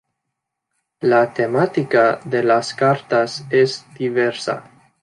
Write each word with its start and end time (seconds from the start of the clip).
La 1.01 1.31
temática 1.31 2.19
de 2.25 2.41
las 2.43 2.73
cartas 2.73 3.45
es 3.51 3.85
diversa. 3.99 4.63